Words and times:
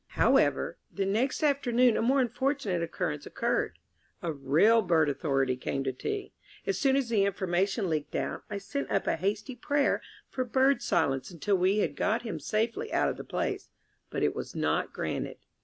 However, 0.17 0.79
the 0.91 1.05
next 1.05 1.43
afternoon 1.43 1.95
a 1.95 2.01
more 2.01 2.21
unfortunate 2.21 2.81
occurrence 2.81 3.27
occurred. 3.27 3.77
A 4.23 4.33
real 4.33 4.81
Bird 4.81 5.09
Authority 5.09 5.55
came 5.55 5.83
to 5.83 5.93
tea. 5.93 6.33
As 6.65 6.79
soon 6.79 6.95
as 6.95 7.09
the 7.09 7.23
information 7.23 7.87
leaked 7.87 8.15
out, 8.15 8.41
I 8.49 8.57
sent 8.57 8.89
up 8.89 9.05
a 9.05 9.15
hasty 9.15 9.55
prayer 9.55 10.01
for 10.27 10.43
bird 10.43 10.81
silence 10.81 11.29
until 11.29 11.57
we 11.59 11.77
had 11.77 11.95
got 11.95 12.23
him 12.23 12.39
safely 12.39 12.91
out 12.91 13.09
of 13.09 13.17
the 13.17 13.23
place; 13.23 13.69
but 14.09 14.23
it 14.23 14.33
was 14.35 14.55
not 14.55 14.91
granted. 14.91 15.37